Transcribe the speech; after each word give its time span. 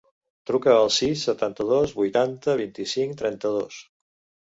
Truca 0.49 0.71
al 0.77 0.89
sis, 0.95 1.27
setanta-dos, 1.27 1.95
vuitanta, 2.01 2.59
vint-i-cinc, 2.65 3.19
trenta-dos. 3.25 3.83